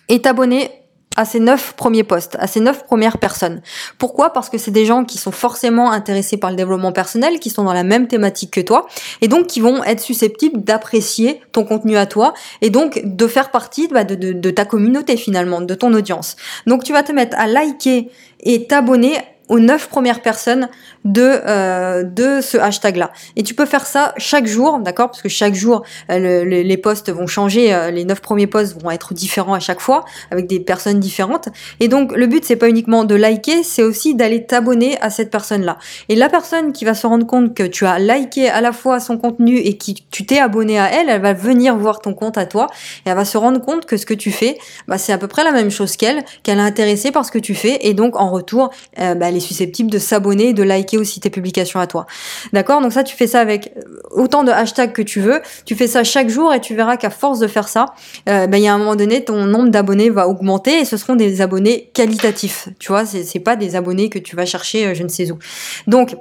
[0.08, 0.83] et t'abonner
[1.16, 3.60] à ces neuf premiers postes, à ces neuf premières personnes.
[3.98, 4.32] Pourquoi?
[4.32, 7.64] Parce que c'est des gens qui sont forcément intéressés par le développement personnel, qui sont
[7.64, 8.86] dans la même thématique que toi,
[9.20, 13.50] et donc qui vont être susceptibles d'apprécier ton contenu à toi, et donc de faire
[13.50, 16.36] partie bah, de, ta communauté finalement, de ton audience.
[16.66, 19.16] Donc tu vas te mettre à liker et t'abonner
[19.48, 20.68] aux neuf premières personnes
[21.04, 25.10] de euh, de ce hashtag là et tu peux faire ça chaque jour d'accord?
[25.10, 28.90] Parce que chaque jour euh, les posts vont changer euh, les neuf premiers posts vont
[28.90, 31.48] être différents à chaque fois avec des personnes différentes.
[31.80, 35.30] Et donc le but c'est pas uniquement de liker c'est aussi d'aller t'abonner à cette
[35.30, 35.78] personne là
[36.08, 38.98] et la personne qui va se rendre compte que tu as liké à la fois
[38.98, 42.38] son contenu et qui tu t'es abonné à elle elle va venir voir ton compte
[42.38, 42.68] à toi
[43.04, 44.56] et elle va se rendre compte que ce que tu fais
[44.88, 47.38] bah, c'est à peu près la même chose qu'elle qu'elle est intéressée par ce que
[47.38, 51.20] tu fais et donc en retour bah, elle est susceptible de s'abonner de liker aussi
[51.20, 52.06] tes publications à toi.
[52.52, 52.80] D'accord?
[52.80, 53.72] Donc ça, tu fais ça avec
[54.10, 55.40] autant de hashtags que tu veux.
[55.66, 57.86] Tu fais ça chaque jour et tu verras qu'à force de faire ça,
[58.28, 60.96] euh, ben, il y a un moment donné, ton nombre d'abonnés va augmenter et ce
[60.96, 62.68] seront des abonnés qualitatifs.
[62.78, 65.38] Tu vois, c'est pas des abonnés que tu vas chercher euh, je ne sais où.
[65.86, 66.16] Donc,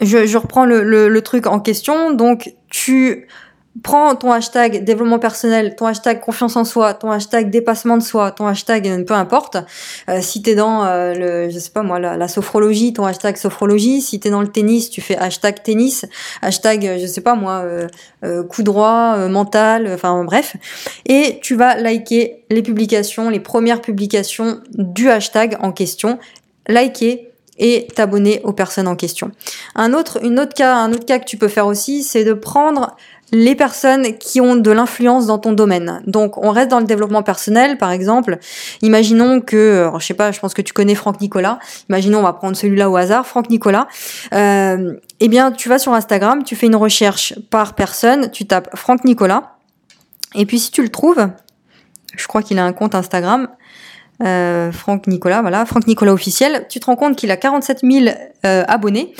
[0.00, 2.12] je, reprends le truc en question.
[2.12, 3.28] Donc, tu
[3.82, 8.30] prends ton hashtag développement personnel, ton hashtag confiance en soi, ton hashtag dépassement de soi,
[8.30, 9.56] ton hashtag euh, peu importe.
[10.08, 14.00] Euh, si t'es dans euh, le, je sais pas moi, la, sophrologie, ton hashtag sophrologie.
[14.00, 16.06] Si t'es dans le tennis, tu fais hashtag tennis,
[16.42, 17.64] hashtag, je sais pas moi,
[18.48, 20.56] coup droit, mental, enfin bref.
[21.06, 26.18] Et tu vas liker les publications, les premières publications du hashtag en question.
[26.68, 29.30] Liker et t'abonner aux personnes en question.
[29.74, 32.32] Un autre, une autre cas, un autre cas que tu peux faire aussi, c'est de
[32.32, 32.96] prendre
[33.34, 36.02] les personnes qui ont de l'influence dans ton domaine.
[36.06, 38.38] Donc, on reste dans le développement personnel, par exemple.
[38.80, 41.58] Imaginons que, je sais pas, je pense que tu connais Franck Nicolas.
[41.88, 43.88] Imaginons, on va prendre celui-là au hasard, Franck Nicolas.
[44.32, 48.74] Euh, eh bien, tu vas sur Instagram, tu fais une recherche par personne, tu tapes
[48.76, 49.56] Franck Nicolas.
[50.34, 51.28] Et puis, si tu le trouves,
[52.16, 53.48] je crois qu'il a un compte Instagram.
[54.22, 58.06] Euh, Franck Nicolas, voilà, Franck Nicolas officiel, tu te rends compte qu'il a 47 000
[58.46, 59.12] euh, abonnés.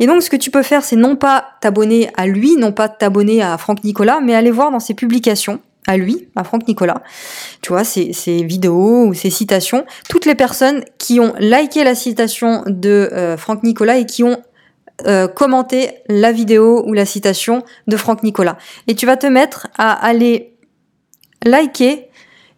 [0.00, 2.88] Et donc, ce que tu peux faire, c'est non pas t'abonner à lui, non pas
[2.88, 7.02] t'abonner à Franck Nicolas, mais aller voir dans ses publications à lui, à Franck Nicolas,
[7.60, 11.96] tu vois, ses, ses, vidéos ou ses citations, toutes les personnes qui ont liké la
[11.96, 14.38] citation de euh, Franck Nicolas et qui ont
[15.06, 18.56] euh, commenté la vidéo ou la citation de Franck Nicolas.
[18.86, 20.54] Et tu vas te mettre à aller
[21.44, 22.08] liker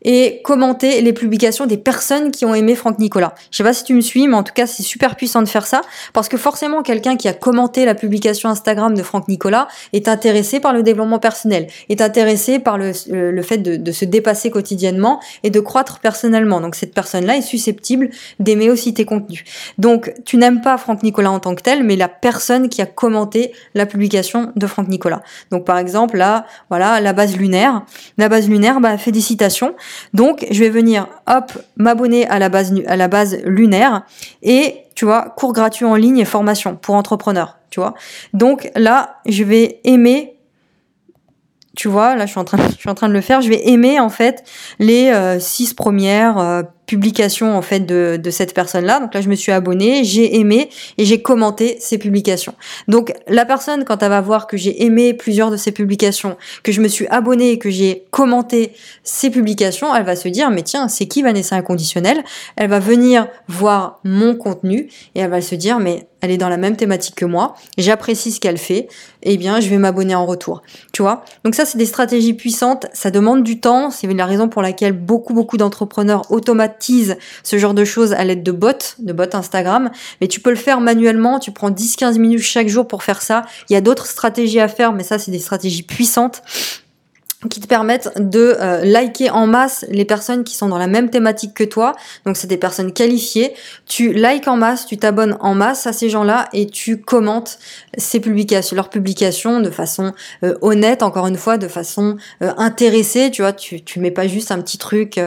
[0.04, 3.34] et commenter les publications des personnes qui ont aimé Franck Nicolas.
[3.50, 5.48] Je sais pas si tu me suis, mais en tout cas, c'est super puissant de
[5.48, 5.80] faire ça
[6.12, 10.60] parce que forcément, quelqu'un qui a commenté la publication Instagram de Franck Nicolas est intéressé
[10.60, 15.20] par le développement personnel, est intéressé par le, le fait de, de, se dépasser quotidiennement
[15.42, 16.60] et de croître personnellement.
[16.60, 19.44] Donc, cette personne-là est susceptible d'aimer aussi tes contenus.
[19.78, 22.86] Donc, tu n'aimes pas Franck Nicolas en tant que tel, mais la personne qui a
[22.86, 25.22] commenté la publication de Franck Nicolas.
[25.50, 27.82] Donc, par exemple, là, voilà, la base lunaire.
[28.18, 29.74] La base lunaire, bah, félicitations.
[30.12, 34.02] Donc, je vais venir, hop, m'abonner à la base, lunaire
[34.42, 37.94] et, tu vois, cours gratuit en ligne et formation pour entrepreneurs, tu vois.
[38.32, 40.34] Donc là, je vais aimer
[41.76, 43.40] tu vois, là je suis en train, je suis en train de le faire.
[43.40, 44.44] Je vais aimer en fait
[44.78, 49.00] les euh, six premières euh, publications en fait de, de cette personne-là.
[49.00, 50.68] Donc là, je me suis abonnée, j'ai aimé
[50.98, 52.54] et j'ai commenté ces publications.
[52.88, 56.72] Donc la personne, quand elle va voir que j'ai aimé plusieurs de ces publications, que
[56.72, 60.62] je me suis abonnée et que j'ai commenté ces publications, elle va se dire mais
[60.62, 62.22] tiens, c'est qui Vanessa Inconditionnel
[62.56, 66.48] Elle va venir voir mon contenu et elle va se dire mais elle est dans
[66.48, 68.88] la même thématique que moi, j'apprécie ce qu'elle fait,
[69.22, 70.62] eh bien je vais m'abonner en retour.
[70.92, 71.24] Tu vois?
[71.44, 74.92] Donc ça c'est des stratégies puissantes, ça demande du temps, c'est la raison pour laquelle
[74.92, 79.90] beaucoup beaucoup d'entrepreneurs automatisent ce genre de choses à l'aide de bots, de bots Instagram,
[80.20, 83.42] mais tu peux le faire manuellement, tu prends 10-15 minutes chaque jour pour faire ça.
[83.68, 86.42] Il y a d'autres stratégies à faire, mais ça c'est des stratégies puissantes
[87.48, 91.10] qui te permettent de euh, liker en masse les personnes qui sont dans la même
[91.10, 91.94] thématique que toi.
[92.24, 93.54] Donc c'est des personnes qualifiées.
[93.86, 97.58] Tu likes en masse, tu t'abonnes en masse à ces gens-là et tu commentes
[97.96, 103.30] ces publications, leurs publications de façon euh, honnête, encore une fois, de façon euh, intéressée.
[103.30, 105.20] Tu vois, tu tu mets pas juste un petit truc,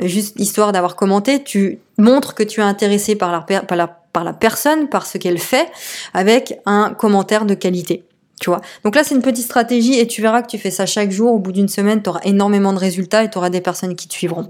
[0.00, 1.42] juste histoire d'avoir commenté.
[1.42, 5.18] Tu montres que tu es intéressé par la, par la par la personne, par ce
[5.18, 5.68] qu'elle fait,
[6.14, 8.04] avec un commentaire de qualité.
[8.40, 8.60] Tu vois.
[8.84, 11.32] Donc là, c'est une petite stratégie et tu verras que tu fais ça chaque jour.
[11.32, 14.08] Au bout d'une semaine, tu auras énormément de résultats et tu auras des personnes qui
[14.08, 14.46] te suivront.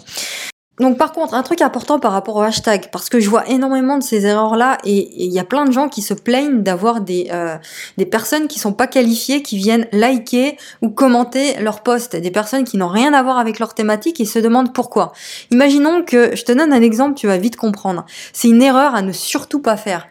[0.81, 3.97] Donc par contre, un truc important par rapport au hashtag, parce que je vois énormément
[3.97, 7.29] de ces erreurs-là et il y a plein de gens qui se plaignent d'avoir des,
[7.33, 7.57] euh,
[7.97, 12.65] des personnes qui sont pas qualifiées, qui viennent liker ou commenter leurs posts, des personnes
[12.65, 15.13] qui n'ont rien à voir avec leur thématique et se demandent pourquoi.
[15.53, 18.05] Imaginons que, je te donne un exemple, tu vas vite comprendre.
[18.33, 20.09] C'est une erreur à ne surtout pas faire.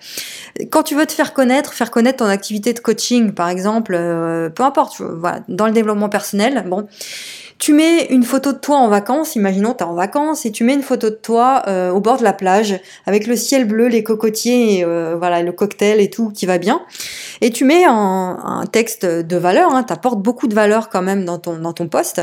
[0.72, 4.50] Quand tu veux te faire connaître, faire connaître ton activité de coaching, par exemple, euh,
[4.50, 6.88] peu importe, voilà, dans le développement personnel, bon
[7.64, 10.66] tu mets une photo de toi en vacances, imaginons tu es en vacances, et tu
[10.66, 13.88] mets une photo de toi euh, au bord de la plage, avec le ciel bleu,
[13.88, 16.82] les cocotiers, et, euh, voilà, le cocktail et tout qui va bien.
[17.40, 21.24] Et tu mets un, texte de valeur, hein, tu apportes beaucoup de valeur quand même
[21.24, 22.22] dans ton, dans ton post,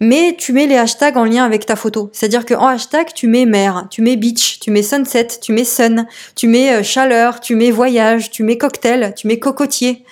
[0.00, 2.10] mais tu mets les hashtags en lien avec ta photo.
[2.12, 6.06] C'est-à-dire qu'en hashtag, tu mets mer, tu mets beach, tu mets sunset, tu mets sun,
[6.36, 10.04] tu mets euh, chaleur, tu mets voyage, tu mets cocktail, tu mets cocotier.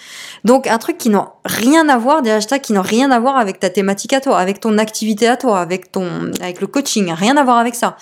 [0.45, 3.37] Donc un truc qui n'a rien à voir, des hashtags qui n'ont rien à voir
[3.37, 7.13] avec ta thématique à toi, avec ton activité à toi, avec ton, avec le coaching,
[7.13, 7.97] rien à voir avec ça.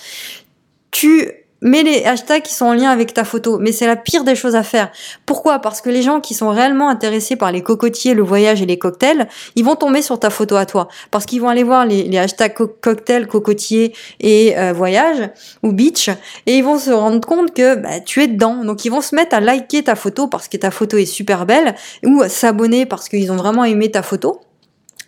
[0.91, 1.31] Tu
[1.63, 3.59] mets les hashtags qui sont en lien avec ta photo.
[3.59, 4.91] Mais c'est la pire des choses à faire.
[5.27, 5.59] Pourquoi?
[5.59, 8.79] Parce que les gens qui sont réellement intéressés par les cocotiers, le voyage et les
[8.79, 10.89] cocktails, ils vont tomber sur ta photo à toi.
[11.11, 15.31] Parce qu'ils vont aller voir les, hashtags co cocktail, cocotier et euh, voyage
[15.63, 16.11] ou beach.
[16.47, 18.65] Et ils vont se rendre compte que bah, tu es dedans.
[18.65, 21.47] Donc ils vont se mettre à liker ta photo parce que ta photo est super
[21.47, 24.41] belle ou s'abonner parce qu'ils ont vraiment aimé ta photo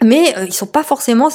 [0.02, 1.28] mais euh, ils sont pas forcément,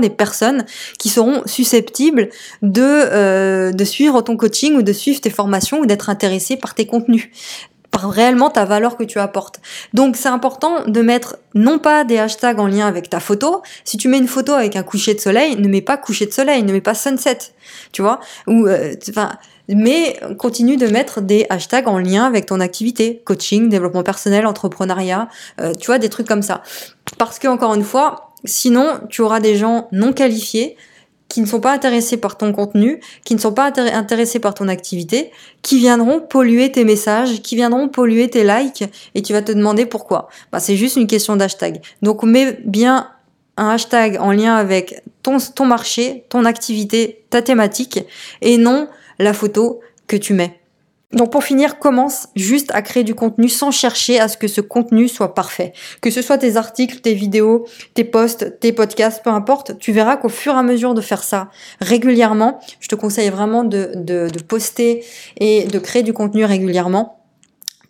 [0.00, 0.64] des personnes
[0.98, 2.28] qui seront susceptibles
[2.62, 6.74] de euh, de suivre ton coaching ou de suivre tes formations ou d'être intéressés par
[6.74, 7.28] tes contenus
[7.90, 9.60] par réellement ta valeur que tu apportes.
[9.94, 13.62] Donc c'est important de mettre non pas des hashtags en lien avec ta photo.
[13.84, 16.32] Si tu mets une photo avec un coucher de soleil, ne mets pas coucher de
[16.32, 17.38] soleil, ne mets pas sunset,
[17.92, 18.20] tu vois?
[18.46, 19.32] Ou euh, enfin
[19.68, 25.28] mais continue de mettre des hashtags en lien avec ton activité, coaching, développement personnel, entrepreneuriat,
[25.60, 26.62] euh, tu vois, des trucs comme ça.
[27.18, 30.76] Parce que encore une fois, sinon tu auras des gens non qualifiés
[31.28, 34.68] qui ne sont pas intéressés par ton contenu, qui ne sont pas intéressés par ton
[34.68, 35.30] activité,
[35.62, 38.84] qui viendront polluer tes messages, qui viendront polluer tes likes,
[39.14, 40.28] et tu vas te demander pourquoi.
[40.52, 41.80] Bah, c'est juste une question d'hashtag.
[42.02, 43.10] Donc mets bien
[43.56, 48.00] un hashtag en lien avec ton, ton marché, ton activité, ta thématique,
[48.42, 50.60] et non la photo que tu mets.
[51.12, 54.60] Donc pour finir, commence juste à créer du contenu sans chercher à ce que ce
[54.60, 55.72] contenu soit parfait.
[56.00, 60.16] Que ce soit tes articles, tes vidéos, tes posts, tes podcasts, peu importe, tu verras
[60.16, 61.48] qu'au fur et à mesure de faire ça
[61.80, 65.04] régulièrement, je te conseille vraiment de, de, de poster
[65.38, 67.16] et de créer du contenu régulièrement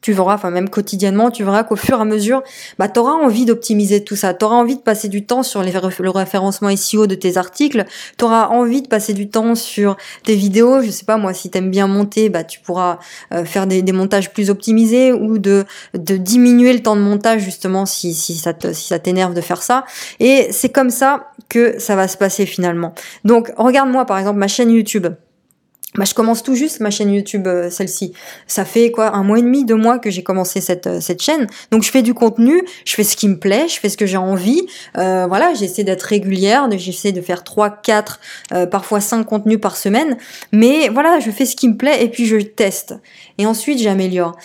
[0.01, 2.43] tu verras, enfin même quotidiennement, tu verras qu'au fur et à mesure,
[2.79, 4.35] bah, tu auras envie d'optimiser tout ça.
[4.35, 7.85] Tu auras envie de passer du temps sur le référencement SEO de tes articles.
[8.19, 10.83] Tu auras envie de passer du temps sur tes vidéos.
[10.83, 12.99] Je sais pas, moi, si tu aimes bien monter, bah, tu pourras
[13.33, 18.15] euh, faire des, montages plus optimisés ou de, diminuer le temps de montage, justement, si,
[18.15, 19.85] si ça si ça t'énerve de faire ça.
[20.21, 22.95] Et c'est comme ça que ça va se passer finalement.
[23.25, 25.07] Donc, regarde-moi, par exemple, ma chaîne YouTube.
[25.97, 28.13] Bah, je commence tout juste ma chaîne YouTube, euh, celle-ci.
[28.47, 31.23] Ça fait quoi, un mois et demi, deux mois que j'ai commencé cette, euh, cette
[31.23, 31.47] chaîne.
[31.71, 34.07] Donc je fais du contenu, je fais ce qui me plaît, je fais ce que
[34.07, 34.67] j'ai envie.
[34.99, 38.21] Euh, voilà, j'essaie d'être régulière, j'essaie de faire trois, quatre,
[38.53, 40.17] euh, parfois cinq contenus par semaine.
[40.53, 42.95] Mais voilà, je fais ce qui me plaît et puis je teste.
[43.39, 44.37] Et ensuite j'améliore.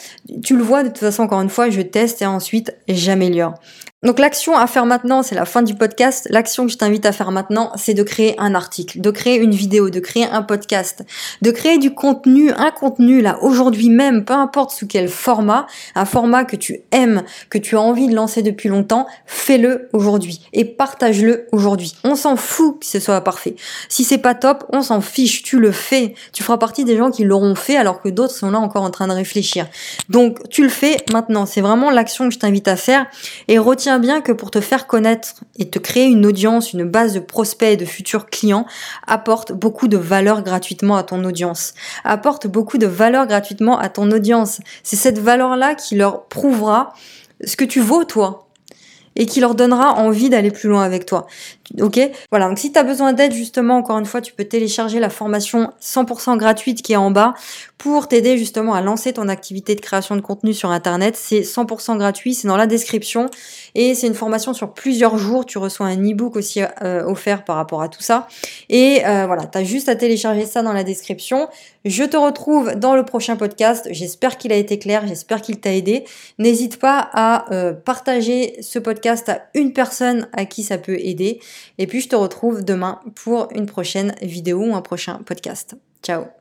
[0.44, 3.56] Tu le vois de toute façon, encore une fois, je teste et ensuite j'améliore.
[4.04, 6.28] Donc l'action à faire maintenant, c'est la fin du podcast.
[6.32, 9.52] L'action que je t'invite à faire maintenant, c'est de créer un article, de créer une
[9.52, 11.06] vidéo, de créer un podcast,
[11.44, 16.06] de créer du contenu, un contenu là aujourd'hui même, peu importe sous quel format, un
[16.06, 20.66] format que tu aimes, que tu as envie de lancer depuis longtemps, fais-le aujourd'hui et
[20.66, 21.94] partage-le aujourd'hui.
[22.04, 23.56] On s'en fout que ce soit parfait.
[23.88, 26.16] Si c'est pas top, on s'en fiche, tu le fais.
[26.34, 28.90] Tu feras partie des gens qui l'auront fait alors que d'autres sont là encore en
[28.90, 29.68] train de réfléchir.
[30.10, 33.06] Donc tu le fais maintenant, c'est vraiment l'action que je t'invite à faire
[33.48, 33.60] et
[34.00, 37.74] bien que pour te faire connaître et te créer une audience, une base de prospects
[37.74, 38.66] et de futurs clients,
[39.08, 41.74] apporte beaucoup de valeur gratuitement à ton audience.
[42.04, 44.60] Apporte beaucoup de valeur gratuitement à ton audience.
[44.84, 46.94] C'est cette valeur-là qui leur prouvera
[47.46, 48.48] ce que tu vaux, toi
[49.16, 51.28] et qui leur donnera envie d'aller plus loin avec toi.
[51.80, 52.00] Ok
[52.32, 55.10] Voilà, donc si tu as besoin d'aide, justement, encore une fois, tu peux télécharger la
[55.10, 57.34] formation 100% gratuite qui est en bas
[57.78, 61.16] pour t'aider justement à lancer ton activité de création de contenu sur Internet.
[61.18, 63.28] C'est 100% gratuit, c'est dans la description
[63.74, 65.46] et c'est une formation sur plusieurs jours.
[65.46, 68.28] Tu reçois un e-book aussi euh, offert par rapport à tout ça.
[68.70, 71.48] Et euh, voilà, tu as juste à télécharger ça dans la description.
[71.84, 73.88] Je te retrouve dans le prochain podcast.
[73.90, 76.04] J'espère qu'il a été clair, j'espère qu'il t'a aidé.
[76.38, 81.40] N'hésite pas à euh, partager ce podcast à une personne à qui ça peut aider.
[81.78, 85.76] Et puis je te retrouve demain pour une prochaine vidéo ou un prochain podcast.
[86.04, 86.41] Ciao